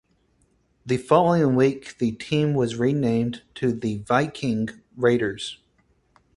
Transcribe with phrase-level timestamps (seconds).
[0.83, 5.59] The following week the team was renamed to The Viking Raiders.